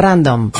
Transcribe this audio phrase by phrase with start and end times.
[0.00, 0.50] Random.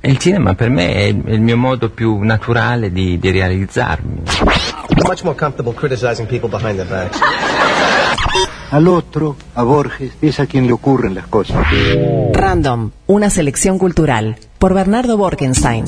[0.00, 4.22] Il cinema per me è il, mio modo più naturale di, di realizzarmi.
[5.06, 7.20] Much more comfortable criticizing people behind their backs.
[8.70, 11.64] Al otro, a Borges, es a quien le ocurren las cosas.
[12.32, 14.36] Random, una selección cultural.
[14.58, 15.84] Por Bernardo Borkenstein.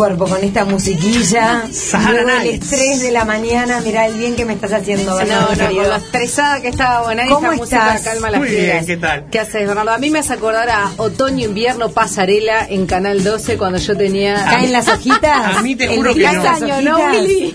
[0.00, 1.64] Cuerpo con esta musiquilla.
[2.10, 5.50] Luego el estrés de la mañana, mirá el bien que me estás haciendo, No, Bernardo,
[5.50, 5.82] no, querido.
[5.82, 8.12] con lo estresada que estaba buena ¿Cómo esta música estás?
[8.14, 8.86] calma las Muy bien.
[8.86, 9.26] ¿qué tal?
[9.30, 9.90] ¿Qué haces, Bernardo?
[9.90, 14.42] A mí me hace acordar a Otoño Invierno Pasarela en Canal 12 cuando yo tenía
[14.42, 15.56] ¿Caen las hojitas?
[15.58, 16.48] A mí te juro que caen no.
[16.48, 17.06] año, ¿no.
[17.10, 17.54] Willy?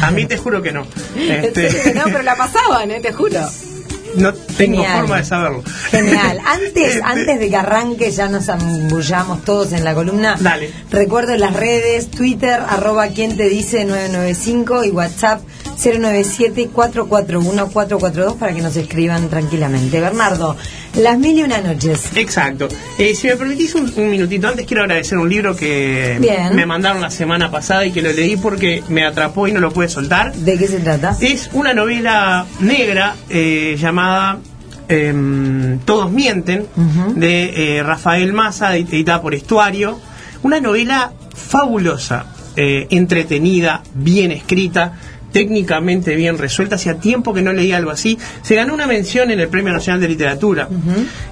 [0.00, 0.86] A mí te juro que no.
[1.18, 3.00] Este, no, pero la pasaban, ¿eh?
[3.00, 3.40] Te juro.
[4.16, 4.98] No tengo Genial.
[5.00, 5.62] forma de saberlo.
[5.90, 6.40] Genial.
[6.46, 10.36] Antes, Este, antes de que arranque, ya nos ambullamos todos en la columna.
[10.40, 10.70] Dale.
[10.90, 15.42] Recuerdo las redes, Twitter, arroba quien te dice 995 y WhatsApp
[15.82, 20.00] 097-441-442 para que nos escriban tranquilamente.
[20.00, 20.56] Bernardo,
[20.96, 22.10] las mil y una noches.
[22.16, 22.68] Exacto.
[22.98, 26.54] Eh, si me permitís un, un minutito antes, quiero agradecer un libro que Bien.
[26.54, 29.72] me mandaron la semana pasada y que lo leí porque me atrapó y no lo
[29.72, 30.32] pude soltar.
[30.34, 31.16] ¿De qué se trata?
[31.20, 34.38] Es una novela negra eh, llamada
[34.88, 36.66] em, Todos mienten,
[37.14, 39.98] de eh, Rafael Massa, editada por Estuario.
[40.42, 42.26] Una novela fabulosa,
[42.56, 44.98] eh, entretenida, bien escrita,
[45.32, 46.76] técnicamente bien resuelta.
[46.76, 48.18] Hacía tiempo que no leía algo así.
[48.42, 50.68] Se ganó una mención en el Premio Nacional de Literatura.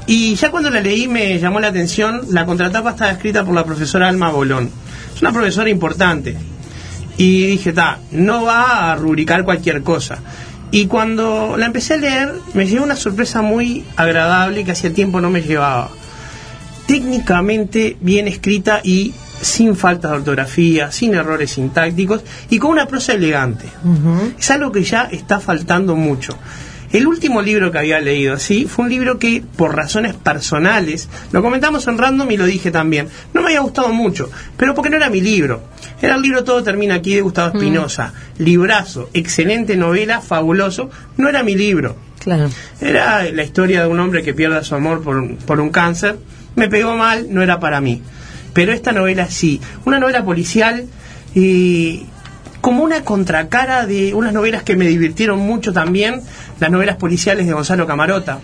[0.07, 3.65] Y ya cuando la leí me llamó la atención, la contratapa estaba escrita por la
[3.65, 4.71] profesora Alma Bolón.
[5.15, 6.37] Es una profesora importante.
[7.17, 10.21] Y dije, ta, no va a rubricar cualquier cosa.
[10.71, 15.21] Y cuando la empecé a leer, me llevó una sorpresa muy agradable que hacía tiempo
[15.21, 15.91] no me llevaba.
[16.87, 23.13] Técnicamente bien escrita y sin faltas de ortografía, sin errores sintácticos y con una prosa
[23.15, 23.67] elegante.
[24.39, 26.37] Es algo que ya está faltando mucho.
[26.91, 31.43] El último libro que había leído así fue un libro que, por razones personales, lo
[31.43, 34.97] comentamos en random y lo dije también, no me había gustado mucho, pero porque no
[34.97, 35.63] era mi libro.
[36.01, 38.15] Era el libro Todo termina aquí de Gustavo Espinosa.
[38.39, 40.89] Librazo, excelente novela, fabuloso,
[41.19, 41.95] no era mi libro.
[42.21, 42.49] Claro.
[42.81, 46.17] Era la historia de un hombre que pierde su amor por, un- por un cáncer.
[46.57, 48.03] Me pegó mal, no era para mí.
[48.53, 50.87] Pero esta novela sí, una novela policial
[51.35, 52.07] y
[52.61, 56.21] como una contracara de unas novelas que me divirtieron mucho también,
[56.59, 58.41] las novelas policiales de Gonzalo Camarota,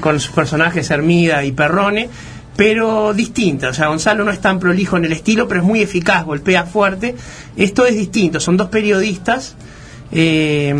[0.00, 2.08] con sus personajes Hermida y Perrone,
[2.56, 3.68] pero distinta.
[3.68, 6.64] O sea, Gonzalo no es tan prolijo en el estilo, pero es muy eficaz, golpea
[6.64, 7.14] fuerte.
[7.56, 9.54] Esto es distinto, son dos periodistas.
[10.10, 10.74] eh,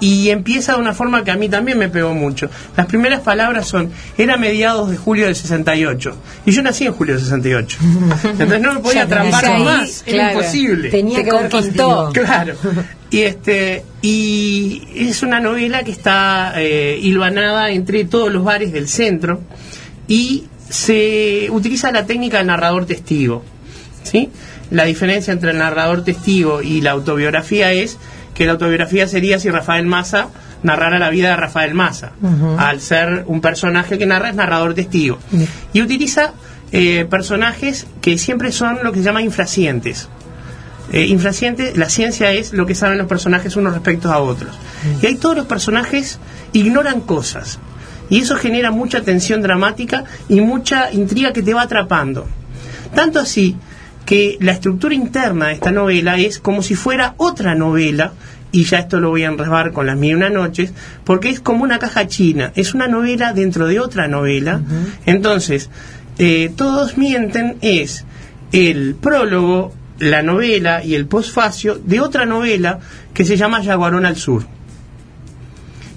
[0.00, 2.48] y empieza de una forma que a mí también me pegó mucho.
[2.76, 6.16] Las primeras palabras son, era mediados de julio del 68.
[6.46, 7.78] Y yo nací en julio del 68.
[8.24, 10.90] Entonces no me podía Ya ahí, más, era imposible.
[10.90, 12.10] Tenía Te que conquistó.
[12.12, 12.54] Claro.
[13.10, 18.88] Y este y es una novela que está eh, hilvanada entre todos los bares del
[18.88, 19.40] centro
[20.06, 23.42] y se utiliza la técnica del narrador testigo.
[24.02, 24.30] ¿Sí?
[24.70, 27.96] La diferencia entre el narrador testigo y la autobiografía es
[28.38, 30.28] que la autobiografía sería si Rafael Massa
[30.62, 32.12] narrara la vida de Rafael Massa.
[32.56, 35.18] Al ser un personaje que narra es narrador testigo.
[35.72, 36.34] Y utiliza
[36.70, 40.08] eh, personajes que siempre son lo que se llama infracientes.
[40.92, 44.56] Eh, infraciente, la ciencia es lo que saben los personajes unos respecto a otros.
[45.02, 46.20] Y ahí todos los personajes
[46.52, 47.58] ignoran cosas.
[48.08, 52.28] Y eso genera mucha tensión dramática y mucha intriga que te va atrapando.
[52.94, 53.56] Tanto así
[54.08, 58.14] que la estructura interna de esta novela es como si fuera otra novela,
[58.50, 60.72] y ya esto lo voy a enresvar con las mil y una noches,
[61.04, 64.62] porque es como una caja china, es una novela dentro de otra novela.
[65.06, 65.70] Entonces,
[66.18, 68.04] eh, Todos mienten es
[68.52, 72.80] el prólogo, la novela y el posfacio de otra novela
[73.14, 74.46] que se llama Yaguarón al Sur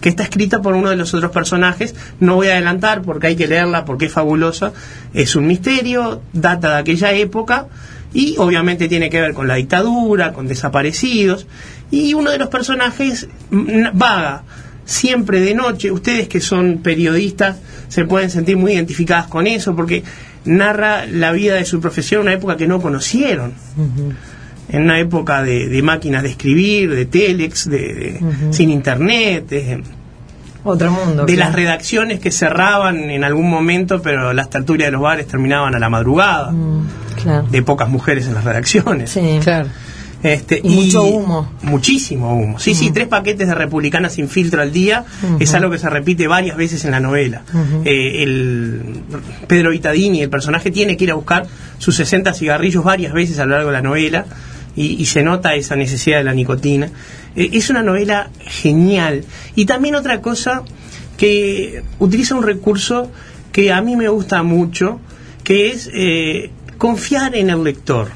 [0.01, 1.95] que está escrita por uno de los otros personajes.
[2.19, 4.73] No voy a adelantar porque hay que leerla porque es fabulosa.
[5.13, 7.67] Es un misterio, data de aquella época
[8.13, 11.45] y obviamente tiene que ver con la dictadura, con desaparecidos.
[11.91, 14.43] Y uno de los personajes mm, vaga
[14.85, 15.91] siempre de noche.
[15.91, 17.57] Ustedes que son periodistas
[17.87, 20.03] se pueden sentir muy identificadas con eso porque
[20.45, 23.53] narra la vida de su profesión en una época que no conocieron.
[24.69, 28.21] En una época de, de máquinas de escribir, de telex, de, de-
[28.53, 29.83] sin internet, de,
[30.63, 31.25] Otro mundo.
[31.25, 31.49] de claro.
[31.49, 35.79] las redacciones que cerraban en algún momento, pero las tertulias de los bares terminaban a
[35.79, 36.87] la madrugada, Mm,
[37.21, 37.47] Claro.
[37.51, 39.09] de pocas mujeres en las redacciones.
[39.11, 39.39] Sí.
[39.43, 39.67] Claro.
[40.23, 41.51] Este, Y mucho humo.
[41.63, 42.59] Muchísimo humo.
[42.59, 45.05] Sí, sí, tres paquetes de republicana sin filtro al día
[45.39, 47.43] es algo que se repite varias veces en la novela.
[47.85, 49.01] Eh, el
[49.47, 51.47] Pedro Vitadini, el personaje, tiene que ir a buscar
[51.77, 54.25] sus 60 cigarrillos varias veces a lo largo de la novela
[54.75, 56.89] y, y se nota esa necesidad de la nicotina.
[57.35, 59.23] Eh, es una novela genial.
[59.55, 60.63] Y también otra cosa
[61.17, 63.11] que utiliza un recurso
[63.51, 64.99] que a mí me gusta mucho,
[65.43, 68.09] que es eh, confiar en el lector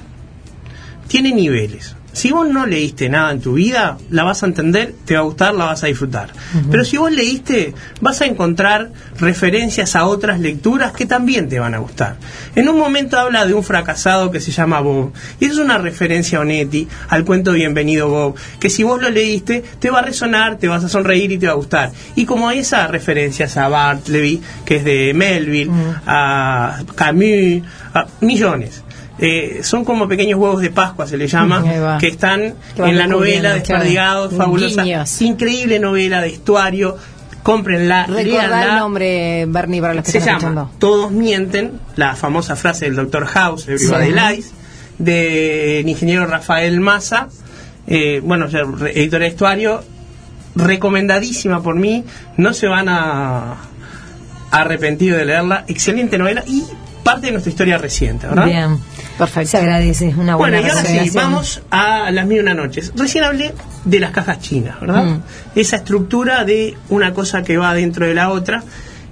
[1.07, 1.96] tiene niveles.
[2.16, 5.24] Si vos no leíste nada en tu vida, la vas a entender, te va a
[5.24, 6.30] gustar, la vas a disfrutar.
[6.72, 11.74] Pero si vos leíste, vas a encontrar referencias a otras lecturas que también te van
[11.74, 12.16] a gustar.
[12.56, 15.12] En un momento habla de un fracasado que se llama Bob.
[15.42, 19.10] Y eso es una referencia a Onetti, al cuento Bienvenido Bob, que si vos lo
[19.10, 21.92] leíste, te va a resonar, te vas a sonreír y te va a gustar.
[22.16, 25.69] Y como esas referencias a Bartleby, que es de Melville,
[26.08, 27.62] a Camus,
[27.94, 28.85] a millones.
[29.18, 31.64] Eh, son como pequeños huevos de Pascua, se le llama,
[32.00, 34.44] que están Que en la novela Desperdigados, claro.
[34.44, 34.84] fabulosa.
[34.84, 35.22] Guiños.
[35.22, 36.98] Increíble novela de estuario.
[37.44, 40.72] Cómprenla, Recordá el nombre, Bernie, para los que Se están llama escuchando.
[40.80, 43.86] Todos mienten, la famosa frase del doctor House, de Sí.
[44.12, 44.52] Lies,
[44.98, 47.28] del ingeniero Rafael Massa,
[47.86, 49.84] eh, bueno, ya, re- editor de estuario,
[50.56, 52.04] recomendadísima por mí,
[52.38, 53.58] no se van a, a
[54.52, 56.64] arrepentir de leerla, excelente novela y
[57.04, 58.46] parte de nuestra historia reciente, ¿verdad?
[58.46, 58.80] Bien.
[59.18, 59.52] Perfecto.
[59.52, 60.14] Se agradece.
[60.18, 62.92] Una buena Bueno, y ahora sí, vamos a las mil una noches.
[62.96, 63.54] Recién hablé
[63.86, 65.06] de las cajas chinas, ¿verdad?
[65.06, 65.22] Mm.
[65.56, 68.64] Esa estructura de una cosa que va dentro de la otra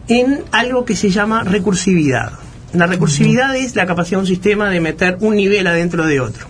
[0.07, 2.33] en algo que se llama recursividad.
[2.73, 6.47] La recursividad es la capacidad de un sistema de meter un nivel adentro de otro.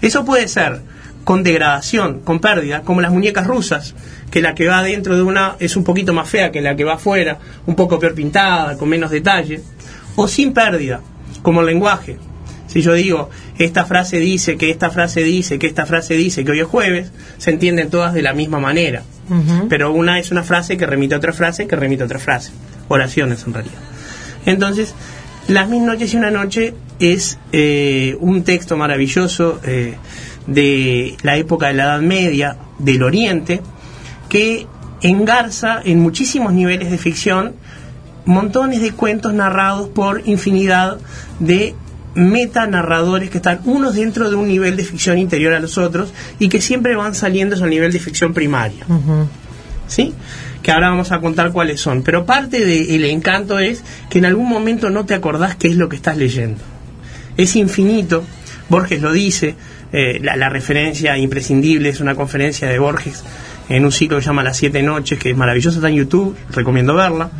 [0.00, 0.80] Eso puede ser
[1.24, 3.94] con degradación, con pérdida, como las muñecas rusas,
[4.30, 6.84] que la que va dentro de una es un poquito más fea que la que
[6.84, 9.60] va afuera, un poco peor pintada, con menos detalle,
[10.14, 11.00] o sin pérdida,
[11.42, 12.16] como el lenguaje.
[12.76, 16.50] Si yo digo, esta frase dice, que esta frase dice, que esta frase dice, que
[16.50, 19.02] hoy es jueves, se entienden todas de la misma manera.
[19.70, 22.52] Pero una es una frase que remite a otra frase, que remite a otra frase.
[22.88, 23.78] Oraciones en realidad.
[24.44, 24.94] Entonces,
[25.48, 29.94] Las Mil Noches y una Noche es eh, un texto maravilloso eh,
[30.46, 33.62] de la época de la Edad Media, del Oriente,
[34.28, 34.66] que
[35.00, 37.54] engarza en muchísimos niveles de ficción
[38.26, 40.98] montones de cuentos narrados por infinidad
[41.38, 41.74] de
[42.16, 46.48] metanarradores que están unos dentro de un nivel de ficción interior a los otros y
[46.48, 48.84] que siempre van saliendo al nivel de ficción primaria.
[49.86, 50.14] ¿Sí?
[50.62, 52.02] Que ahora vamos a contar cuáles son.
[52.02, 55.88] Pero parte del encanto es que en algún momento no te acordás qué es lo
[55.88, 56.60] que estás leyendo.
[57.36, 58.24] Es infinito,
[58.68, 59.54] Borges lo dice,
[59.92, 63.22] eh, la, la referencia imprescindible es una conferencia de Borges
[63.68, 66.36] en un ciclo que se llama Las Siete Noches, que es maravillosa, está en YouTube,
[66.50, 67.30] recomiendo verla,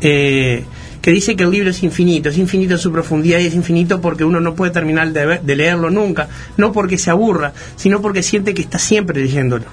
[0.00, 0.64] eh,
[1.00, 4.00] que dice que el libro es infinito, es infinito en su profundidad y es infinito
[4.00, 8.00] porque uno no puede terminar de, ver- de leerlo nunca, no porque se aburra, sino
[8.02, 9.64] porque siente que está siempre leyéndolo.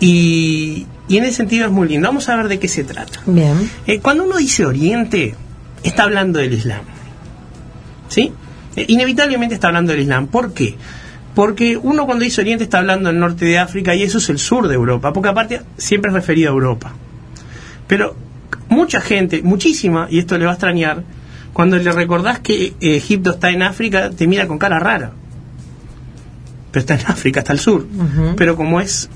[0.00, 2.08] y, y en ese sentido es muy lindo.
[2.08, 3.20] Vamos a ver de qué se trata.
[3.26, 3.70] Bien.
[3.86, 5.34] Eh, cuando uno dice Oriente,
[5.82, 6.82] está hablando del Islam.
[8.08, 8.32] ¿Sí?
[8.76, 10.28] Eh, inevitablemente está hablando del Islam.
[10.28, 10.76] ¿Por qué?
[11.34, 14.38] Porque uno cuando dice Oriente está hablando del norte de África y eso es el
[14.38, 16.92] sur de Europa, porque aparte siempre es referido a Europa.
[17.86, 18.16] Pero
[18.78, 21.02] mucha gente, muchísima, y esto le va a extrañar,
[21.52, 25.12] cuando le recordás que eh, Egipto está en África, te mira con cara rara.
[26.70, 27.86] Pero está en África, está al sur.
[28.36, 29.08] Pero como es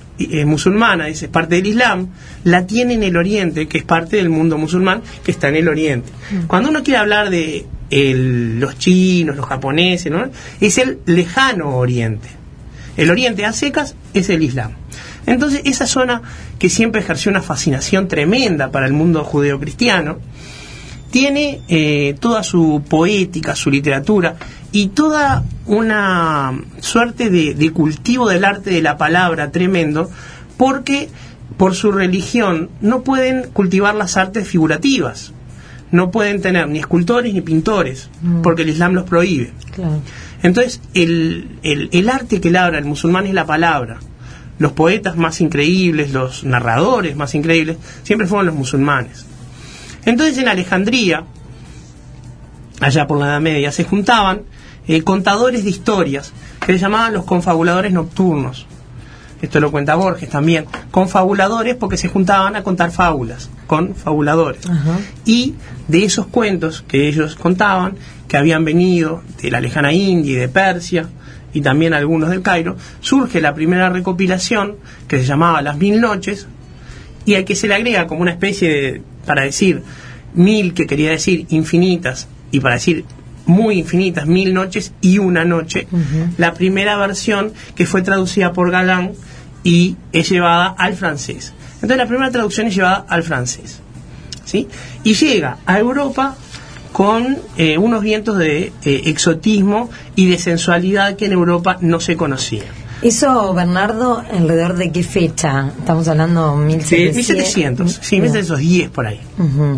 [0.47, 2.09] musulmana, es, es parte del Islam,
[2.45, 5.69] la tiene en el Oriente, que es parte del mundo musulmán, que está en el
[5.69, 6.11] Oriente.
[6.47, 10.31] Cuando uno quiere hablar de el- los chinos, los japoneses, ¿no?
[10.61, 12.28] es el lejano Oriente.
[12.97, 14.73] El Oriente a secas es el Islam.
[15.26, 16.21] Entonces, esa zona
[16.62, 20.19] que siempre ejerció una fascinación tremenda para el mundo judeocristiano,
[21.11, 24.37] tiene eh, toda su poética, su literatura
[24.71, 30.09] y toda una suerte de, de cultivo del arte de la palabra tremendo,
[30.57, 31.09] porque
[31.57, 35.33] por su religión no pueden cultivar las artes figurativas,
[35.90, 38.09] no pueden tener ni escultores ni pintores,
[38.45, 39.50] porque el Islam los prohíbe.
[39.75, 40.00] Claro.
[40.45, 43.99] Entonces, el, el, el arte que labra el musulmán es la palabra.
[44.62, 49.26] Los poetas más increíbles, los narradores más increíbles, siempre fueron los musulmanes.
[50.04, 51.25] Entonces, en Alejandría,
[52.81, 54.42] allá por la Edad Media, se juntaban
[54.87, 56.33] eh, contadores de historias
[56.64, 58.69] que se llamaban los confabuladores nocturnos.
[59.40, 64.62] esto lo cuenta Borges también, con fabuladores porque se juntaban a contar fábulas, con fabuladores.
[65.25, 65.54] Y
[65.88, 67.97] de esos cuentos que ellos contaban,
[68.28, 71.09] que habían venido de la lejana India y de Persia,
[71.52, 74.76] y también algunos del Cairo, surge la primera recopilación
[75.09, 76.47] que se llamaba Las Mil Noches,
[77.25, 79.82] y al que se le agrega como una especie de, para decir
[80.35, 83.04] mil, que quería decir infinitas, y para decir
[83.47, 85.87] muy infinitas, mil noches y una noche,
[86.38, 89.12] la primera versión que fue traducida por Galán
[89.64, 91.52] y es llevada al francés.
[91.75, 93.80] Entonces la primera traducción es llevada al francés.
[94.44, 94.68] ¿sí?
[95.02, 96.37] Y llega a Europa
[96.92, 102.16] con eh, unos vientos de eh, exotismo y de sensualidad que en Europa no se
[102.16, 102.64] conocía.
[103.02, 105.72] Eso, Bernardo, alrededor de qué fecha?
[105.76, 107.16] Estamos hablando Sí, 1700.
[107.16, 108.22] 1700, sí, Bien.
[108.22, 109.20] 1710 por ahí.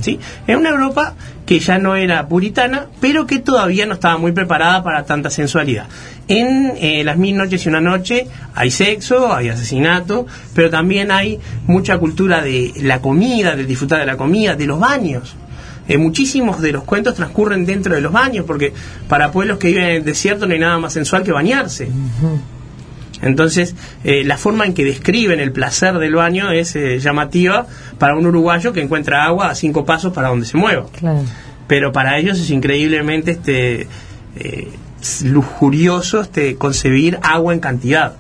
[0.02, 0.20] ¿sí?
[0.46, 1.14] En una Europa
[1.46, 5.86] que ya no era puritana, pero que todavía no estaba muy preparada para tanta sensualidad.
[6.28, 11.40] En eh, Las Mil Noches y una Noche hay sexo, hay asesinato, pero también hay
[11.66, 15.34] mucha cultura de la comida, del disfrutar de la comida, de los baños.
[15.86, 18.72] Eh, muchísimos de los cuentos transcurren dentro de los baños, porque
[19.08, 21.88] para pueblos que viven en el desierto no hay nada más sensual que bañarse.
[23.20, 27.66] Entonces, eh, la forma en que describen el placer del baño es eh, llamativa
[27.98, 30.86] para un uruguayo que encuentra agua a cinco pasos para donde se mueva.
[30.98, 31.22] Claro.
[31.66, 33.88] Pero para ellos es increíblemente este,
[35.24, 38.16] lujurioso este, concebir agua en cantidad.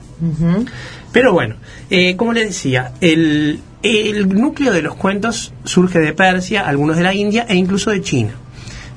[1.12, 1.56] Pero bueno,
[1.90, 7.02] eh, como les decía, el, el núcleo de los cuentos surge de Persia, algunos de
[7.02, 8.32] la India e incluso de China.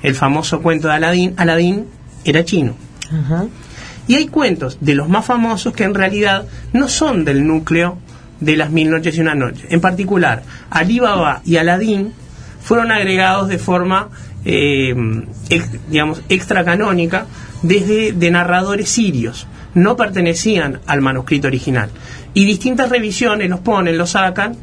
[0.04, 1.86] El famoso cuento de Aladín, Aladín
[2.24, 2.76] era chino.
[4.08, 7.98] Y hay cuentos de los más famosos que en realidad no son del núcleo
[8.40, 9.66] de las mil noches y una noche.
[9.70, 12.14] En particular, Ali Baba y Aladín
[12.62, 14.10] fueron agregados de forma,
[14.46, 14.94] eh,
[15.50, 17.26] ex- digamos, extracanónica
[17.64, 19.48] desde de narradores sirios.
[19.78, 21.90] No pertenecían al manuscrito original.
[22.34, 24.56] Y distintas revisiones los ponen, los sacan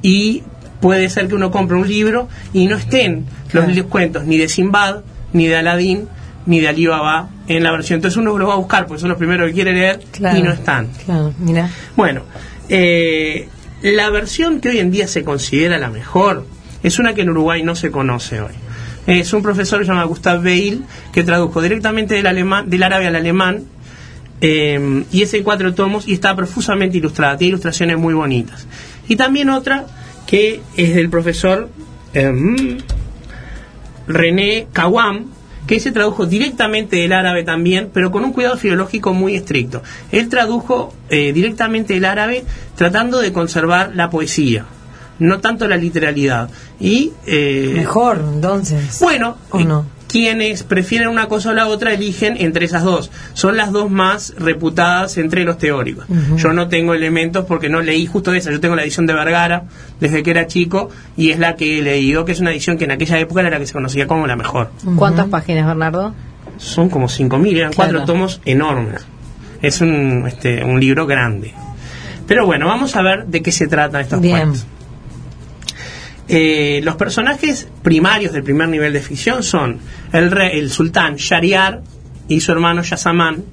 [0.00, 0.42] y
[0.80, 4.48] puede ser que uno compre un libro y no estén los li- cuentos ni de
[4.48, 5.02] Simbad,
[5.32, 6.08] ni de Aladín,
[6.46, 7.98] ni de Ali Baba en la versión.
[7.98, 10.38] Entonces uno lo va a buscar porque son los primeros que quiere leer Claro.
[10.38, 10.88] y no están.
[11.04, 11.68] Claro, mira.
[11.96, 12.22] Bueno,
[12.68, 13.48] eh,
[13.82, 16.46] la versión que hoy en día se considera la mejor
[16.82, 18.52] es una que en Uruguay no se conoce hoy.
[19.06, 23.06] Es un profesor que se llama Gustav Weil que tradujo directamente del, alemán, del árabe
[23.08, 23.64] al alemán
[24.42, 28.66] eh, y es en cuatro tomos y está profusamente ilustrada, tiene ilustraciones muy bonitas.
[29.08, 29.86] Y también otra
[30.26, 31.70] que es del profesor
[32.12, 32.78] em,
[34.08, 35.26] René Kawam,
[35.66, 39.82] que se tradujo directamente del árabe también, pero con un cuidado filológico muy estricto.
[40.10, 42.44] Él tradujo eh, directamente del árabe
[42.74, 44.66] tratando de conservar la poesía,
[45.20, 46.50] no tanto la literalidad.
[46.80, 48.98] Y eh, Mejor, entonces.
[49.00, 49.86] bueno, ¿O eh, no?
[50.12, 53.10] Quienes prefieren una cosa o la otra eligen entre esas dos.
[53.32, 56.04] Son las dos más reputadas entre los teóricos.
[56.36, 58.50] Yo no tengo elementos porque no leí justo esa.
[58.52, 59.64] Yo tengo la edición de Vergara
[60.00, 62.84] desde que era chico y es la que he leído, que es una edición que
[62.84, 64.70] en aquella época era la que se conocía como la mejor.
[64.96, 66.14] ¿Cuántas páginas, Bernardo?
[66.58, 67.74] Son como 5.000, eran Claro.
[67.92, 69.06] cuatro tomos enormes.
[69.62, 71.54] Es un, este, un libro grande.
[72.26, 74.36] Pero bueno, vamos a ver de qué se tratan estos Bien.
[74.36, 74.66] cuentos.
[76.34, 79.80] Eh, los personajes primarios del primer nivel de ficción son
[80.14, 81.82] el, rey, el sultán Shariar
[82.26, 83.44] y su hermano Yasaman,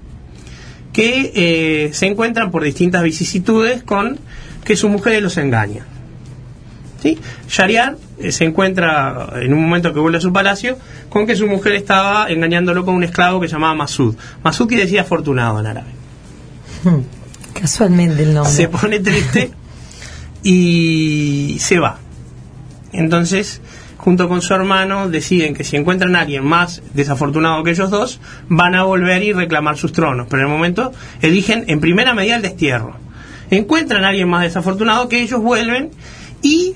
[0.94, 4.18] que eh, se encuentran por distintas vicisitudes con
[4.64, 5.84] que sus mujeres los engañan.
[7.04, 7.20] ¿Sí?
[7.50, 10.78] Shariar eh, se encuentra en un momento que vuelve a su palacio
[11.10, 14.16] con que su mujer estaba engañándolo con un esclavo que se llamaba Masud.
[14.42, 15.90] Masud quiere decir afortunado en árabe.
[17.54, 18.54] Casualmente el nombre.
[18.54, 19.52] Se pone triste
[20.44, 22.00] y se va.
[22.91, 23.62] Entonces,
[23.98, 28.19] junto con su hermano, deciden que si encuentran a alguien más desafortunado que ellos dos,
[28.48, 30.27] van a volver y reclamar sus tronos.
[30.29, 30.91] Pero en el momento
[31.22, 32.96] eligen en primera medida el destierro.
[33.51, 35.91] Encuentran a alguien más desafortunado que ellos vuelven
[36.41, 36.75] y,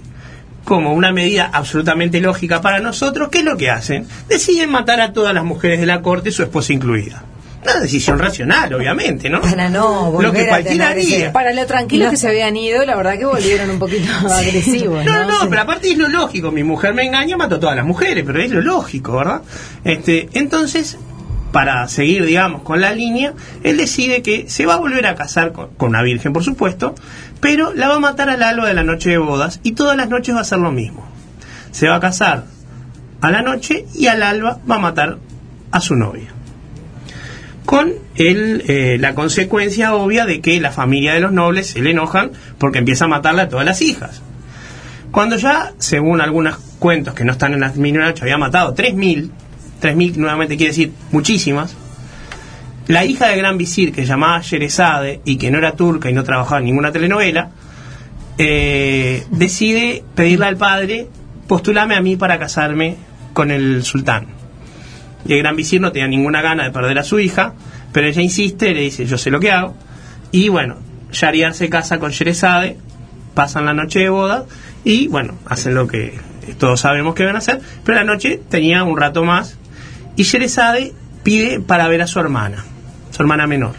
[0.63, 4.07] como una medida absolutamente lógica para nosotros, ¿qué es lo que hacen?
[4.27, 7.23] Deciden matar a todas las mujeres de la corte, su esposa incluida.
[7.63, 9.41] Una decisión racional, obviamente, ¿no?
[9.41, 11.33] Para no volver Lo que a cualquiera tener ese- haría.
[11.33, 12.11] Para lo tranquilos No.
[12.11, 15.03] que se habían ido, la verdad que volvieron un poquito agresivos.
[15.05, 15.27] No, ¿no?
[15.31, 15.47] no, Sí.
[15.49, 16.51] pero aparte es lo lógico.
[16.51, 19.41] Mi mujer me engaña, mato a todas las mujeres, pero es lo lógico, ¿verdad?
[19.83, 20.97] Este, entonces,
[21.51, 25.51] para seguir, digamos, con la línea, él decide que se va a volver a casar
[25.53, 26.95] con, con una virgen, por supuesto,
[27.39, 30.09] pero la va a matar al alba de la noche de bodas y todas las
[30.09, 31.05] noches va a hacer lo mismo.
[31.71, 32.45] Se va a casar
[33.21, 35.17] a la noche y al alba va a matar
[35.71, 36.29] a su novia.
[37.65, 41.91] Con el, eh, la consecuencia obvia de que la familia de los nobles se le
[41.91, 44.21] enojan porque empieza a matarle a todas las hijas.
[45.11, 49.29] Cuando ya, según algunos cuentos que no están en las mil noches, había matado 3.000,
[49.81, 51.75] 3.000 nuevamente quiere decir muchísimas,
[52.87, 56.13] La hija del gran visir, que se llamaba Sherezade y que no era turca y
[56.13, 57.51] no trabajaba en ninguna telenovela,
[58.37, 61.07] eh, decide pedirle al padre,
[61.47, 62.97] postulame a mí para casarme
[63.33, 64.32] con el sultán.
[65.25, 67.53] Y el gran visir no tenía ninguna gana de perder a su hija,
[67.91, 69.75] pero ella insiste, le dice, yo sé lo que hago.
[70.31, 70.77] Y bueno,
[71.11, 72.77] Shariar se casa con Sherezade,
[73.33, 74.45] pasan la noche de boda
[74.83, 76.19] y bueno, hacen lo que
[76.57, 79.57] todos sabemos que van a hacer, pero la noche tenía un rato más
[80.15, 82.63] y Sherezade pide para ver a su hermana,
[83.11, 83.75] su hermana menor.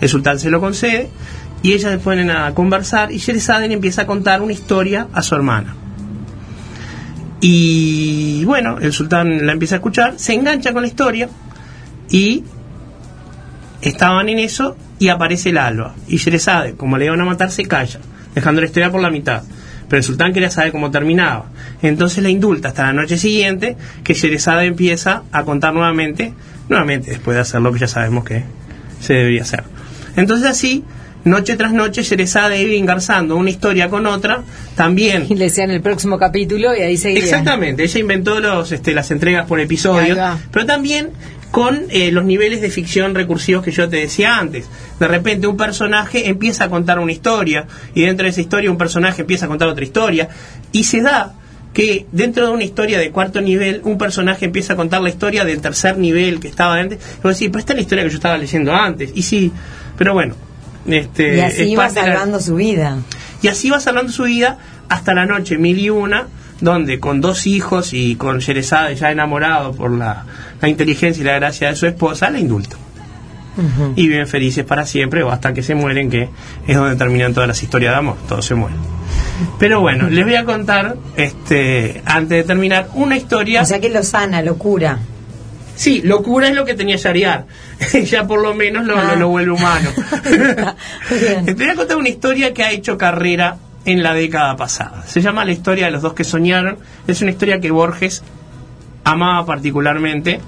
[0.00, 1.08] El sultán se lo concede
[1.62, 5.22] y ellas se ponen a conversar y Sherezade le empieza a contar una historia a
[5.22, 5.74] su hermana.
[7.40, 11.28] Y bueno, el sultán la empieza a escuchar, se engancha con la historia
[12.10, 12.44] y
[13.80, 15.94] estaban en eso y aparece el alba.
[16.06, 18.00] Y Sherezade, como le iban a matar, se calla,
[18.34, 19.42] dejando la historia por la mitad.
[19.88, 21.46] Pero el sultán quería saber cómo terminaba.
[21.82, 26.34] Entonces la indulta hasta la noche siguiente, que Sherezade empieza a contar nuevamente,
[26.68, 28.44] nuevamente después de hacer lo que ya sabemos que
[29.00, 29.64] se debería hacer.
[30.14, 30.84] Entonces así,
[31.24, 34.42] noche tras noche, Sherezade iba engarzando una historia con otra,
[34.74, 37.22] también Y le decían el próximo capítulo y ahí seguía.
[37.22, 40.16] Exactamente, ella inventó los, este, las entregas por episodio,
[40.50, 41.10] pero también
[41.50, 44.66] con eh, los niveles de ficción recursivos que yo te decía antes.
[44.98, 48.78] De repente un personaje empieza a contar una historia y dentro de esa historia un
[48.78, 50.28] personaje empieza a contar otra historia
[50.72, 51.34] y se da
[51.72, 55.44] que dentro de una historia de cuarto nivel un personaje empieza a contar la historia
[55.44, 56.98] del tercer nivel que estaba antes.
[57.18, 59.10] Y vos decís, pero esta es la historia que yo estaba leyendo antes.
[59.14, 59.52] Y sí,
[59.96, 60.34] pero bueno.
[60.86, 62.96] Este, Y así la- salvando su vida.
[63.42, 64.58] y así va salvando su vida
[64.88, 66.26] hasta la noche mil y una,
[66.60, 70.24] donde con dos hijos y con Sherezade ya enamorado por la,
[70.60, 72.76] la inteligencia y la gracia de su esposa, la indulta.
[73.94, 76.30] Y viven felices para siempre o hasta que se mueren, que
[76.66, 78.78] es donde terminan todas las historias de amor, todos se mueren.
[79.58, 83.60] Pero bueno, les voy a contar, este, antes de terminar, una historia.
[83.60, 84.98] O sea que lo sana, locura.
[85.80, 87.46] Sí, locura es lo que tenía Shariar.
[88.04, 89.12] ya por lo menos lo, Ah.
[89.14, 89.88] lo- lo vuelve humano.
[91.08, 93.56] Te voy a contar una historia que ha hecho carrera
[93.86, 95.04] en la década pasada.
[95.06, 96.76] Se llama La historia de los dos que soñaron.
[97.06, 98.22] Es una historia que Borges
[99.04, 100.40] amaba particularmente.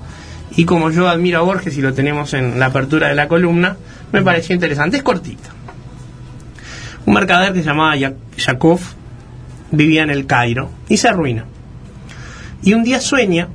[0.55, 3.79] Y como yo admiro a Borges y lo tenemos en la apertura de la columna,
[4.13, 4.99] me pareció interesante.
[4.99, 5.49] Es cortita.
[7.07, 8.81] Un mercader que se llamaba Ya- Yakov
[9.71, 11.47] vivía en el Cairo y se arruina.
[12.63, 13.49] Y un día sueña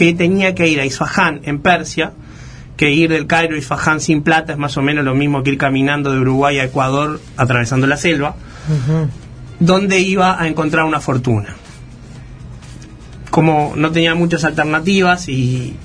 [0.00, 2.12] que tenía que ir a Isfahán, en Persia,
[2.78, 5.50] que ir del Cairo a Isfahán sin plata es más o menos lo mismo que
[5.50, 8.34] ir caminando de Uruguay a Ecuador atravesando la selva,
[9.58, 11.54] donde iba a encontrar una fortuna.
[13.30, 15.76] Como no tenía muchas alternativas y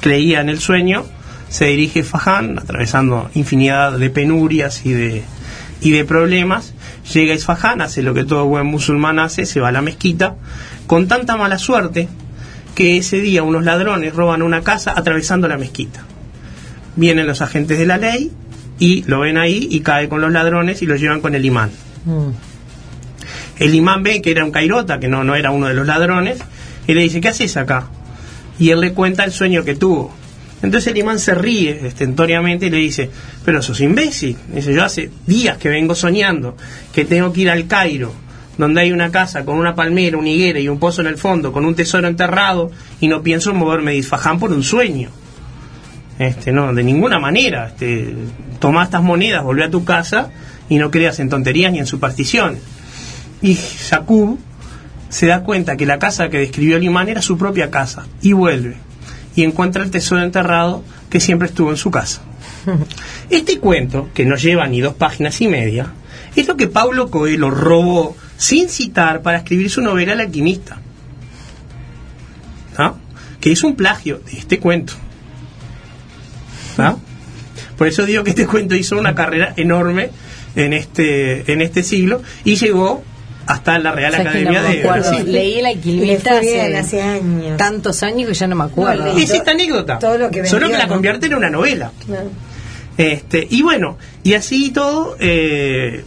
[0.00, 1.04] creía en el sueño,
[1.48, 5.22] se dirige a Isfahán, atravesando infinidad de penurias y de,
[5.80, 6.74] y de problemas.
[7.14, 10.34] Llega a Isfahán, hace lo que todo buen musulmán hace, se va a la mezquita,
[10.88, 12.08] con tanta mala suerte
[12.76, 16.04] que ese día unos ladrones roban una casa atravesando la mezquita.
[16.94, 18.30] Vienen los agentes de la ley
[18.78, 21.70] y lo ven ahí y cae con los ladrones y lo llevan con el imán.
[23.58, 26.38] El imán ve que era un cairota, que no, no era uno de los ladrones,
[26.86, 27.88] y le dice, ¿qué haces acá?
[28.58, 30.14] Y él le cuenta el sueño que tuvo.
[30.62, 33.10] Entonces el imán se ríe estentoriamente y le dice,
[33.42, 34.36] pero sos imbécil.
[34.52, 36.58] Dice, yo hace días que vengo soñando
[36.92, 38.12] que tengo que ir al Cairo,
[38.58, 41.52] donde hay una casa con una palmera, una higuera y un pozo en el fondo,
[41.52, 45.10] con un tesoro enterrado, y no pienso en moverme de Isfahán por un sueño.
[46.18, 47.68] Este, no, de ninguna manera.
[47.68, 48.14] Este,
[48.58, 50.30] toma estas monedas, volvé a tu casa
[50.68, 52.60] y no creas en tonterías ni en supersticiones.
[53.42, 54.38] Y Jacob
[55.08, 58.32] se da cuenta que la casa que describió el imán era su propia casa y
[58.32, 58.76] vuelve
[59.34, 62.22] y encuentra el tesoro enterrado que siempre estuvo en su casa.
[63.30, 65.92] Este cuento, que no lleva ni dos páginas y media,
[66.34, 70.78] es lo que Paulo Coelho robó sin citar para escribir su novela El alquimista.
[72.76, 72.94] ¿Ah?
[73.40, 74.94] Que es un plagio de este cuento.
[76.78, 76.96] ¿Ah?
[77.76, 80.10] Por eso digo que este cuento hizo una carrera enorme
[80.54, 83.02] en este, en este siglo y llegó
[83.46, 85.10] hasta la Real ¿Sabes que no Academia me de acuerdo?
[85.10, 85.32] Brasil.
[85.32, 87.56] Leí el alquimista hace, hace años.
[87.56, 89.04] tantos años que ya no me acuerdo.
[89.12, 89.18] No.
[89.18, 89.98] Es esta anécdota.
[89.98, 90.94] Todo lo que Solo que la ¿no?
[90.94, 91.92] convierte en una novela.
[92.98, 96.04] Este, y bueno, y así y todo, eh,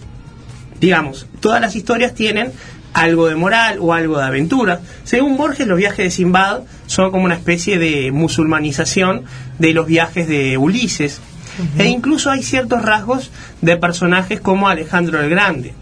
[0.79, 2.51] digamos, todas las historias tienen
[2.93, 4.81] algo de moral o algo de aventura.
[5.03, 9.23] Según Borges, los viajes de Simbad son como una especie de musulmanización
[9.57, 11.21] de los viajes de Ulises.
[11.77, 15.73] E incluso hay ciertos rasgos de personajes como Alejandro el Grande.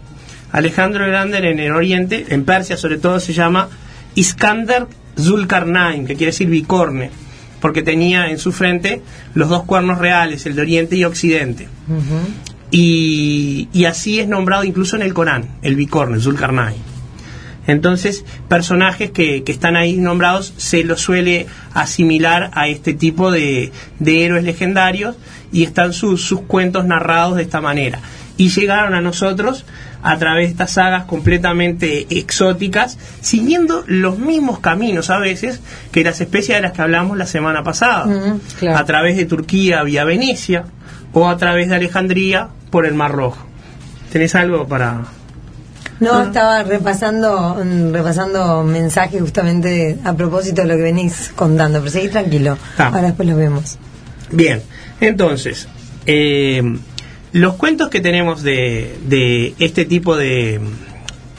[0.50, 3.68] Alejandro el Grande en el Oriente, en Persia sobre todo, se llama
[4.14, 7.10] Iskander Zulkarnain, que quiere decir bicorne,
[7.60, 9.02] porque tenía en su frente
[9.34, 11.68] los dos cuernos reales, el de Oriente y Occidente.
[12.70, 16.88] Y, y así es nombrado incluso en el Corán, el bicorne, Zulkarnain.
[17.66, 23.72] Entonces, personajes que, que están ahí nombrados se los suele asimilar a este tipo de,
[23.98, 25.16] de héroes legendarios
[25.52, 28.00] y están sus, sus cuentos narrados de esta manera.
[28.38, 29.66] Y llegaron a nosotros
[30.02, 35.60] a través de estas sagas completamente exóticas, siguiendo los mismos caminos a veces
[35.92, 38.06] que las especies de las que hablamos la semana pasada,
[38.58, 38.78] claro.
[38.78, 40.64] a través de Turquía vía Venecia
[41.12, 43.38] o a través de Alejandría por el Mar Rojo.
[44.12, 45.04] ¿Tenés algo para...?
[46.00, 51.90] No, estaba repasando mm, repasando mensajes justamente a propósito de lo que venís contando, pero
[51.90, 52.56] seguí tranquilo.
[52.78, 52.86] Ah.
[52.86, 53.78] Ahora después lo vemos.
[54.30, 54.62] Bien,
[55.00, 55.66] entonces,
[56.06, 56.62] eh,
[57.32, 60.60] los cuentos que tenemos de, de este tipo de,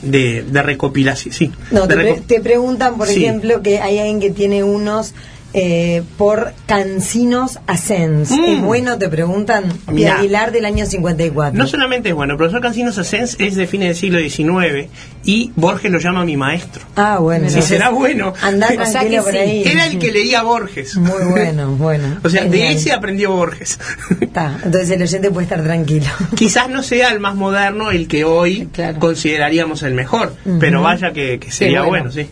[0.02, 1.52] de, de recopilación, sí.
[1.72, 3.24] No, te, pre- te preguntan, por Sí.
[3.24, 5.14] ejemplo, que hay alguien que tiene unos
[5.54, 8.32] eh, por Cancinos Ascens.
[8.32, 8.44] Mm.
[8.44, 8.98] ¿Es bueno?
[8.98, 9.66] Te preguntan.
[9.92, 10.20] Mirá.
[10.20, 11.58] Aguilar del año 54.
[11.58, 14.90] No solamente es bueno, el profesor Cancinos Asens es de fines del siglo XIX
[15.26, 16.84] y Borges lo llama mi maestro.
[16.96, 17.50] Ah, bueno.
[17.50, 18.34] Si será bueno.
[18.42, 19.64] Andá O sea que por ahí.
[19.66, 20.96] Era el que leía Borges.
[20.98, 22.20] Muy bueno, bueno.
[22.24, 23.80] O sea, de ese aprendió Borges.
[24.22, 26.08] Está, entonces el oyente puede estar tranquilo.
[26.36, 29.00] Quizás no sea el más moderno el que hoy Claro.
[29.00, 32.06] consideraríamos el mejor, pero vaya que, que sería bueno.
[32.06, 32.30] bueno, sí.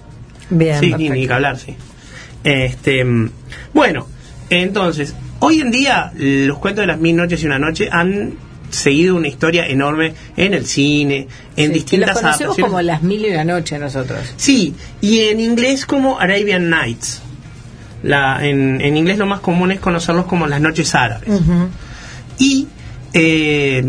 [0.49, 0.79] Bien.
[0.79, 1.75] sí, ni que hablar, sí.
[2.47, 3.05] Este,
[3.73, 4.07] bueno,
[4.49, 8.35] entonces, hoy en día los cuentos de las mil noches y una noche han
[8.69, 13.25] seguido una historia enorme en el cine, en Sí, distintas los conocemos como las mil
[13.25, 14.33] y una noche nosotros.
[14.35, 17.21] Sí, y en inglés como Arabian Nights.
[18.03, 21.29] La, en, en inglés lo más común es conocerlos como las noches árabes.
[22.37, 22.67] Y
[23.13, 23.83] eh,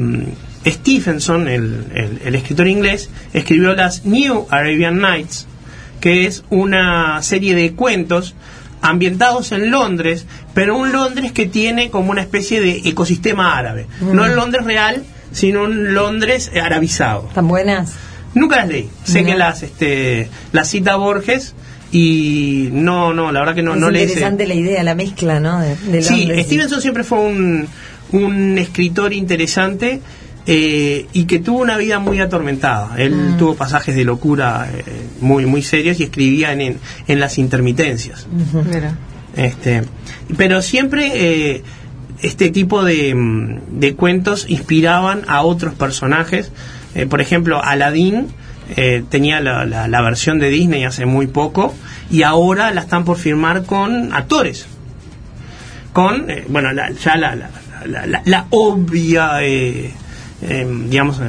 [0.64, 5.46] Stephenson, el, el- el escritor inglés, escribió las New Arabian Nights,
[6.00, 8.34] que es una serie de cuentos
[8.80, 13.86] ambientados en Londres, pero un Londres que tiene como una especie de ecosistema árabe.
[14.00, 17.26] No el Londres real, sino un Londres eh, arabizado.
[17.28, 17.94] ¿Están buenas?
[18.34, 18.88] Nunca las leí.
[19.04, 19.26] Sé No.
[19.28, 21.54] que las, este, las cita Borges
[21.90, 25.40] y no, no, la verdad que no, es no le interesante la idea, la mezcla,
[25.40, 25.58] ¿no?
[25.60, 26.28] De, de Sí.
[26.44, 27.66] Stevenson siempre fue un,
[28.12, 30.00] un escritor interesante
[30.50, 32.94] eh, y que tuvo una vida muy atormentada.
[32.96, 33.36] Él Mm.
[33.36, 34.82] tuvo pasajes de locura eh,
[35.20, 38.26] muy muy serios y escribía en, en, en las intermitencias.
[38.68, 38.94] Mira.
[39.36, 39.82] Este,
[40.38, 41.62] pero siempre eh,
[42.22, 46.50] este tipo de, mm, de cuentos inspiraban a otros personajes.
[46.94, 48.28] Eh, por ejemplo, Aladdin
[48.76, 51.74] eh, tenía la, la- la versión de Disney hace muy poco
[52.10, 54.66] y ahora la están por firmar con actores.
[55.92, 57.50] Con, eh, bueno, la- ya la, la,
[57.86, 59.42] la- la- la obvia,
[60.42, 61.20] eh, eh, digamos,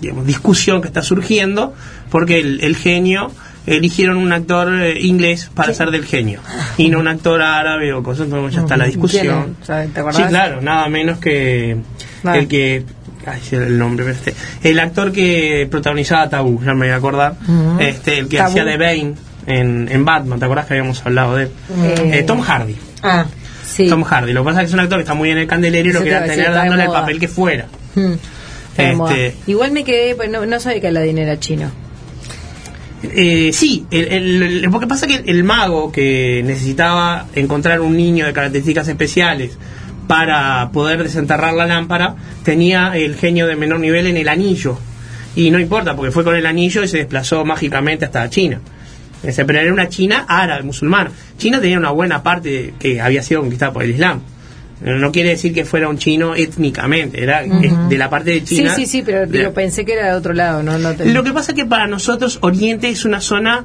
[0.00, 1.74] digamos, discusión que está surgiendo,
[2.10, 3.30] porque el, el genio
[3.66, 6.40] eligieron un actor eh, inglés para ser del genio
[6.76, 9.56] y no un actor árabe o cosas, entonces ya está la discusión.
[10.12, 11.76] Sí, claro, nada menos que
[12.34, 12.84] el que
[13.24, 17.36] ay, el nombre este, el actor que protagonizaba Tabú, ya me voy a acordar,
[17.78, 18.50] este el que Tabú.
[18.50, 19.14] hacía de Bane
[19.46, 21.50] en, en Batman, ¿te acordás que habíamos hablado de él?
[21.84, 22.76] Eh, Eh, Tom Hardy.
[23.04, 23.26] Ah,
[23.64, 23.88] Sí.
[23.88, 24.32] Tom Hardy.
[24.32, 25.92] Lo que pasa es que es un actor que está muy en el candelero y
[25.92, 27.66] lo quería tener dándole el papel que fuera.
[27.94, 28.96] Mm.
[28.96, 29.16] Moda.
[29.16, 31.70] Este- Igual me quedé, pues no, no sabía que Aladdin era chino.
[33.02, 38.86] Eh, sí, el, porque pasa que el mago que necesitaba encontrar un niño de características
[38.86, 39.58] especiales
[40.06, 44.78] para poder desenterrar la lámpara tenía el genio de menor nivel en el anillo.
[45.34, 48.60] Y no importa, porque fue con el anillo y se desplazó mágicamente hasta China.
[49.22, 51.10] Pero era una China árabe, musulmana.
[51.38, 54.20] China tenía una buena parte que había sido conquistada por el Islam.
[54.84, 58.74] No quiere decir que fuera un chino étnicamente, era de la parte de Sí, China.
[58.74, 61.22] sí, sí, pero digo, de- pensé que era de otro lado, no, no te- lo
[61.22, 63.64] que pasa es que para nosotros Oriente es una zona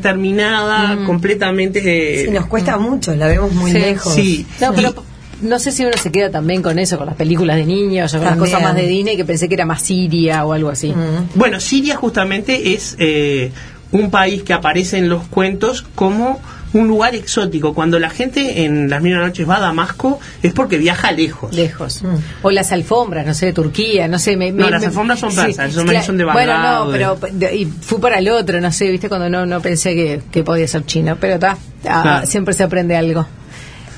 [0.00, 2.22] indeterminada, completamente...
[2.22, 3.78] eh, sí, nos cuesta mucho, la vemos muy Sí.
[3.78, 4.14] lejos.
[4.14, 4.46] Sí.
[4.60, 4.94] No, Y- pero
[5.42, 8.18] no sé si uno se queda también con eso, con las películas de niños o
[8.18, 8.40] con También.
[8.42, 10.92] las cosas más de Disney, que pensé que era más Siria o algo así.
[11.34, 13.50] Bueno, Siria justamente es eh,
[13.92, 16.40] un país que aparece en los cuentos como
[16.72, 17.74] un lugar exótico.
[17.74, 21.52] Cuando la gente en las mil noches va a Damasco es porque viaja lejos.
[21.54, 22.02] Lejos.
[22.42, 24.36] O las alfombras, no sé, de Turquía, no sé.
[24.36, 26.06] Me, No, me- las me- alfombras son persas, son- claro.
[26.06, 29.28] son de Bueno, no, pero de- y fui para el otro, no sé, viste, cuando
[29.28, 31.16] no, no pensé que, que podía ser chino.
[31.20, 32.26] Pero está, ah, Claro.
[32.26, 33.26] siempre se aprende algo.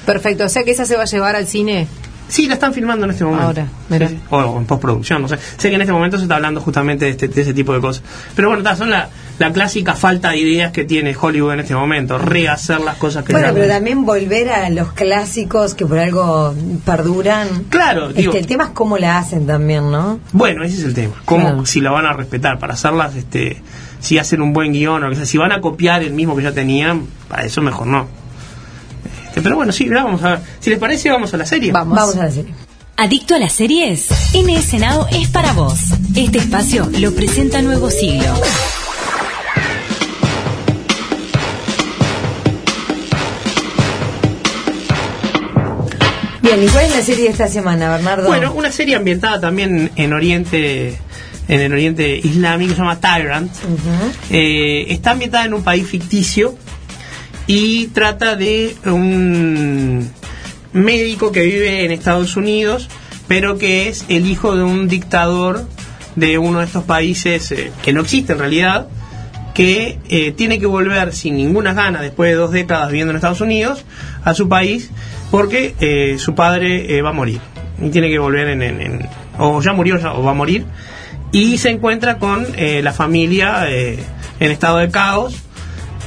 [0.07, 1.87] Perfecto, o sea que esa se va a llevar al cine.
[2.33, 3.45] Sí, la están filmando en este momento.
[3.47, 4.09] Ahora, mira.
[4.09, 4.23] Sí, sí.
[4.31, 5.37] O en postproducción, no sé.
[5.59, 7.81] Sé que en este momento se está hablando justamente de, este- de ese tipo de
[7.83, 8.03] cosas.
[8.35, 11.75] Pero bueno, ta, son la, la clásica falta de ideas que tiene Hollywood en este
[11.75, 12.17] momento.
[12.17, 16.55] Rehacer las cosas que Bueno, pero también volver a los clásicos que por algo
[16.87, 17.49] perduran.
[17.69, 20.19] Claro, Este, digo- el tema es cómo la hacen también, ¿no?
[20.33, 21.15] Bueno, ese es el tema.
[21.27, 21.67] ¿Cómo, Claro.
[21.67, 22.59] si la van a respetar?
[22.59, 23.63] Para hacerlas, este,
[24.01, 26.43] si hacen un buen guion o que sea, si van a copiar el mismo que
[26.45, 28.22] ya tenían, para eso mejor no.
[29.33, 31.73] Este, pero bueno, sí, vamos a, si les parece, vamos a la serie.
[31.73, 32.53] Vamos, vamos a la serie.
[32.99, 34.09] ¿Adicto a las series?
[34.35, 35.79] NS Now es para vos.
[36.15, 38.27] Este espacio lo presenta Nuevo Siglo.
[46.43, 48.27] Bien, ¿y cuál es la serie de esta semana, Bernardo?
[48.27, 50.99] Bueno, una serie ambientada también en Oriente
[51.49, 53.51] en el Oriente Islámico, se llama Tyrant.
[54.31, 56.55] Eh, está ambientada en un país ficticio
[57.55, 60.11] y trata de un
[60.73, 62.89] médico que vive en Estados Unidos,
[63.29, 65.67] pero que es el hijo de un dictador
[66.17, 68.87] de uno de estos países eh, que no existe en realidad,
[69.55, 73.43] que eh, tiene que volver sin ninguna gana, después de dos décadas viviendo en Estados
[73.43, 73.85] Unidos,
[74.25, 74.89] a su país,
[75.31, 77.41] porque eh, su padre eh, va a morir.
[77.83, 80.65] Y tiene que volver en, en- en- o ya murió o va a morir.
[81.33, 83.99] Y se encuentra con eh, la familia eh,
[84.41, 85.35] en estado de caos,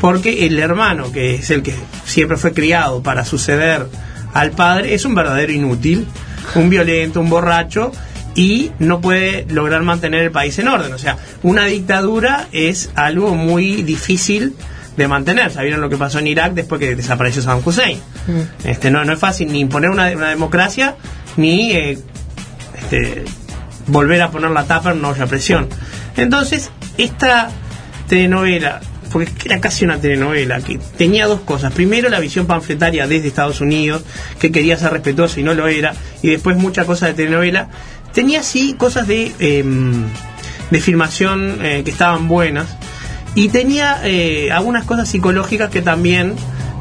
[0.01, 1.73] porque el hermano, que es el que
[2.05, 3.87] siempre fue criado para suceder
[4.33, 6.07] al padre, es un verdadero inútil,
[6.55, 7.91] un violento, un borracho,
[8.35, 10.91] y no puede lograr mantener el país en orden.
[10.93, 14.55] O sea, una dictadura es algo muy difícil
[14.97, 15.51] de mantener.
[15.51, 17.99] Ya vieron lo que pasó en Irak después que desapareció Saddam Hussein.
[18.63, 20.95] Este, no, no es fácil ni imponer una, una democracia,
[21.37, 21.97] ni eh,
[22.77, 23.23] este,
[23.87, 25.67] volver a poner la tapa en una olla a presión.
[26.17, 27.49] Entonces, esta
[28.07, 28.81] telenovela,
[29.15, 31.71] porque era casi una telenovela, que tenía dos cosas.
[31.71, 34.03] Primero, la visión panfletaria desde Estados Unidos,
[34.39, 37.69] que quería ser respetuoso y no lo era, y después muchas cosas de telenovela.
[38.11, 40.03] Tenía sí cosas de, em,
[40.69, 42.67] de filmación eh, que estaban buenas,
[43.35, 46.35] y tenía eh, algunas cosas psicológicas que también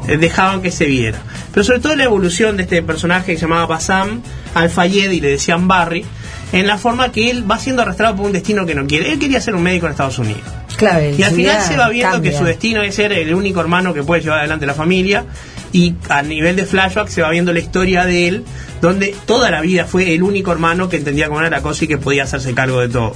[0.09, 1.19] eh, dejaban que se viera.
[1.53, 4.21] Pero sobre todo la evolución de este personaje que se llamaba Bassam
[4.55, 6.03] Al-Fayed y le decían Barry,
[6.51, 9.13] en la forma que él va siendo arrastrado por un destino que no quiere.
[9.13, 10.64] Él quería ser un médico en Estados Unidos.
[10.77, 12.31] Claro, Y al final se va viendo cambia.
[12.31, 15.25] que su destino es ser el único hermano que puede llevar adelante la familia.
[15.71, 18.43] Y a nivel de flashback se va viendo la historia de él,
[18.81, 21.87] donde toda la vida fue el único hermano que entendía cómo era la cosa y
[21.87, 23.13] que podía hacerse cargo de todo.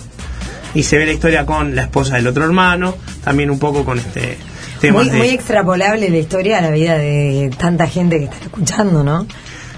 [0.74, 3.98] Y se ve la historia con la esposa del otro hermano, también un poco con
[3.98, 4.38] este
[4.82, 5.17] tema Muy, de...
[5.17, 9.26] muy extrapolable la historia a la vida de tanta gente que está escuchando, ¿no?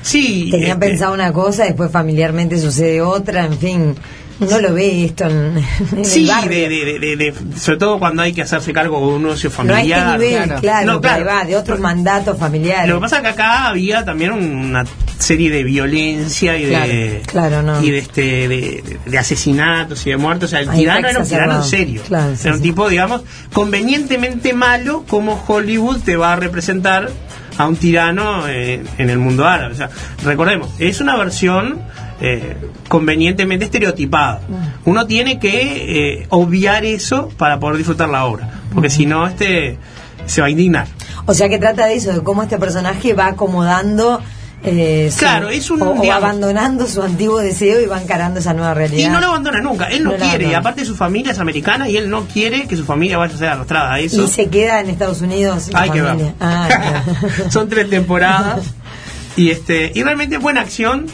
[0.02, 3.96] Sí, Tenía este, pensado una cosa, después familiarmente sucede otra, en fin.
[4.42, 5.64] Uno lo ve esto en,
[5.98, 6.70] en Sí, el barrio.
[6.70, 9.74] de, de- de- de- sobre todo cuando hay que hacerse cargo de un negocio no
[9.74, 10.20] a este familiar.
[10.20, 12.90] nivel, claro, No, va, de otros mandatos familiares.
[12.90, 14.84] Lo que pasa es que acá había también una
[15.20, 17.82] serie de violencia y de Claro, no.
[17.84, 20.50] y de este de, de asesinatos y de muertos.
[20.50, 22.02] O sea, el tirano era un tirano en serio.
[22.08, 23.22] Claro, sí, era un tipo, digamos,
[23.54, 27.10] convenientemente malo como Hollywood te va a representar
[27.58, 29.74] a un tirano eh, en el mundo árabe.
[29.74, 29.90] O sea,
[30.24, 31.80] recordemos, es una versión
[32.22, 32.56] eh,
[32.88, 34.42] convenientemente estereotipada.
[34.48, 34.90] Mm.
[34.90, 39.78] Uno tiene que eh, obviar eso para poder disfrutar la obra, porque si no, este
[40.26, 40.88] se va a indignar.
[41.26, 44.22] O sea que trata de eso, de cómo este personaje va acomodando.
[44.64, 48.00] eh, su- Claro, es un, o- o, va digamos- abandonando su antiguo deseo y va
[48.00, 49.08] encarando esa nueva realidad.
[49.08, 51.98] Y no lo abandona nunca, él no, quiere, y aparte su familia es americana y
[51.98, 54.24] él no quiere que su familia vaya a ser arrastrada a eso.
[54.24, 55.72] Y se queda en Estados Unidos.
[55.74, 56.34] Hay que ver.
[56.40, 57.50] Ah, claro.
[57.50, 58.62] Son tres temporadas
[59.36, 61.08] y este y realmente buena acción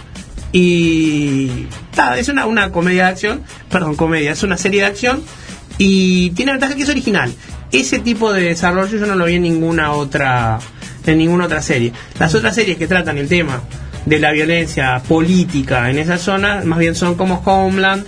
[0.52, 5.24] y nada, es una, una comedia de acción, perdón, comedia, es una serie de acción
[5.78, 7.34] y tiene ventaja que es original.
[7.72, 10.60] Ese tipo de desarrollo yo no lo vi en ninguna otra
[11.06, 11.94] en ninguna otra serie.
[12.20, 13.62] Las otras series que tratan el tema
[14.06, 18.06] de la violencia política en esa zona, más bien son como Homeland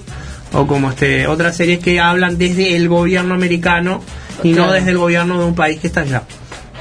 [0.53, 4.01] o como este otras series que hablan desde el gobierno americano
[4.43, 4.67] y Claro.
[4.67, 6.23] no desde el gobierno de un país que está allá.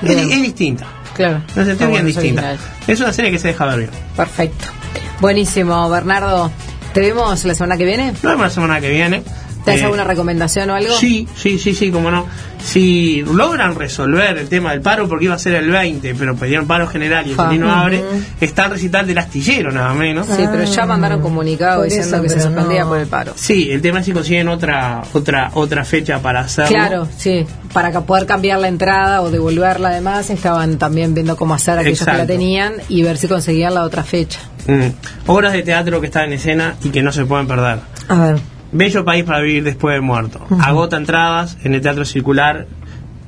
[0.02, 0.86] Es, distinta.
[1.14, 1.42] Claro.
[1.56, 2.42] No es bien distinta.
[2.42, 2.58] original.
[2.86, 3.90] Es una serie que se deja ver bien.
[4.16, 4.77] Perfecto.
[5.20, 6.50] Buenísimo, Bernardo.
[6.92, 8.12] ¿Te vemos la semana que viene?
[8.12, 9.22] Nos vemos la semana que viene.
[9.64, 10.94] ¿Te das Eh, alguna recomendación o algo?
[10.94, 12.26] Sí, sí, sí, sí, como no.
[12.62, 16.66] Si logran resolver el tema del paro, porque iba a ser el 20, pero pedieron
[16.66, 18.02] paro general y el cine no abre,
[18.40, 20.26] está el recital del astillero, nada menos.
[20.26, 22.88] Sí, pero ya mandaron comunicado diciendo eso, que se suspendía no.
[22.90, 23.32] por el paro.
[23.36, 26.70] Sí, el tema es si consiguen otra otra otra fecha para hacerlo.
[26.70, 31.54] Claro, sí, para que poder cambiar la entrada o devolverla además, estaban también viendo cómo
[31.54, 34.40] hacer aquellos que la tenían y ver si conseguían la otra fecha.
[34.66, 34.88] Mm.
[35.26, 37.78] Obras de teatro que están en escena y que no se pueden perder.
[38.08, 38.40] A ver.
[38.70, 40.46] Bello país para vivir después de muerto.
[40.60, 42.66] Agota entradas en el Teatro Circular.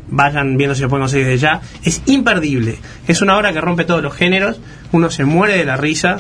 [0.08, 1.60] Vayan viendo si lo pueden conseguir desde ya.
[1.82, 2.78] Es imperdible.
[3.06, 4.60] Es una obra que rompe todos los géneros.
[4.92, 6.18] Uno se muere de la risa.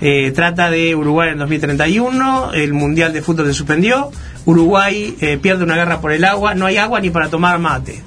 [0.00, 2.52] Eh, trata de Uruguay en 2031.
[2.52, 4.10] El Mundial de Fútbol se suspendió.
[4.44, 6.54] Uruguay eh, pierde una guerra por el agua.
[6.54, 8.02] No hay agua ni para tomar mate.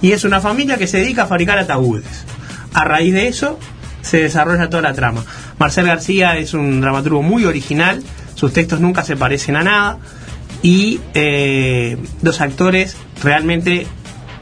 [0.00, 2.24] Y es una familia que se dedica a fabricar ataúdes.
[2.72, 3.58] A raíz de eso
[4.02, 5.24] se desarrolla toda la trama.
[5.58, 8.02] Marcel García es un dramaturgo muy original,
[8.34, 9.98] sus textos nunca se parecen a nada
[10.62, 13.86] y eh, los actores realmente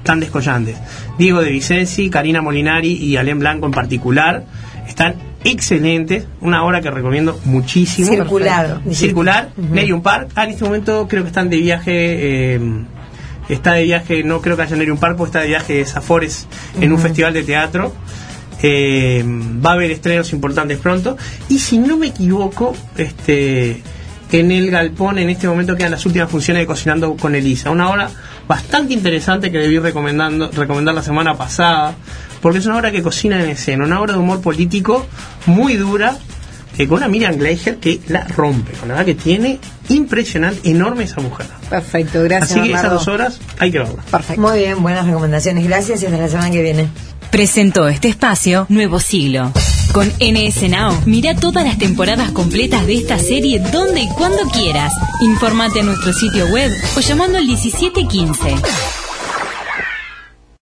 [0.03, 0.77] tan descollantes.
[1.19, 4.45] Diego de Vicenzi, Karina Molinari y Alén Blanco en particular
[4.89, 8.09] están excelentes, una obra que recomiendo muchísimo.
[8.09, 8.81] Circular.
[8.91, 10.31] Circular, Nerium Park.
[10.35, 12.55] Ah, en este momento creo que están de viaje.
[12.55, 12.61] eh,
[13.49, 16.47] está de viaje, no creo que haya Nerium Park, porque está de viaje de Zafores
[16.81, 17.93] en un festival de teatro.
[18.63, 21.17] Eh, va a haber estrenos importantes pronto.
[21.49, 23.83] Y si no me equivoco, este
[24.33, 27.71] en el galpón en este momento quedan las últimas funciones de Cocinando con Elisa.
[27.71, 28.11] Una obra
[28.49, 31.95] bastante interesante que debí recomendando, recomendar la semana pasada,
[32.41, 35.07] porque es una obra que cocina en escena, una obra de humor político
[35.47, 36.17] muy dura,
[36.77, 41.05] eh, con una Miriam Gleicher que la rompe, con la verdad que tiene impresionante, enorme
[41.05, 41.47] esa mujer.
[41.71, 42.59] Perfecto, gracias.
[42.59, 44.05] Así que esas dos horas hay que verlas.
[44.11, 44.43] Perfecto.
[44.43, 45.65] Muy bien, buenas recomendaciones.
[45.65, 46.89] Gracias y hasta la semana que viene.
[47.35, 49.51] Presentó este espacio Nuevo Siglo.
[49.93, 54.93] Con NS Now, mira todas las temporadas completas de esta serie donde y cuando quieras.
[55.21, 59.04] Informate en nuestro sitio web o llamando al 1715.